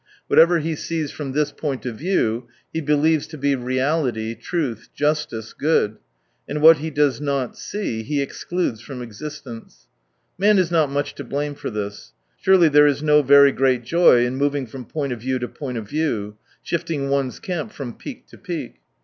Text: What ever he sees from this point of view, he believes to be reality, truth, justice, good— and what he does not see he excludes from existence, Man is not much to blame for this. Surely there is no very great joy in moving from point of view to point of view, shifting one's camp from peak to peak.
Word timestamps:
What 0.25 0.39
ever 0.39 0.57
he 0.57 0.75
sees 0.75 1.11
from 1.11 1.31
this 1.33 1.51
point 1.51 1.85
of 1.85 1.95
view, 1.95 2.47
he 2.73 2.81
believes 2.81 3.27
to 3.27 3.37
be 3.37 3.53
reality, 3.55 4.33
truth, 4.33 4.89
justice, 4.95 5.53
good— 5.53 5.97
and 6.49 6.59
what 6.59 6.77
he 6.77 6.89
does 6.89 7.21
not 7.21 7.55
see 7.55 8.01
he 8.01 8.19
excludes 8.19 8.81
from 8.81 9.03
existence, 9.03 9.85
Man 10.39 10.57
is 10.57 10.71
not 10.71 10.89
much 10.89 11.13
to 11.13 11.23
blame 11.23 11.53
for 11.53 11.69
this. 11.69 12.13
Surely 12.39 12.67
there 12.67 12.87
is 12.87 13.03
no 13.03 13.21
very 13.21 13.51
great 13.51 13.83
joy 13.83 14.25
in 14.25 14.37
moving 14.37 14.65
from 14.65 14.85
point 14.85 15.13
of 15.13 15.19
view 15.21 15.37
to 15.37 15.47
point 15.47 15.77
of 15.77 15.87
view, 15.87 16.35
shifting 16.63 17.09
one's 17.11 17.39
camp 17.39 17.71
from 17.71 17.93
peak 17.93 18.25
to 18.29 18.39
peak. 18.39 18.77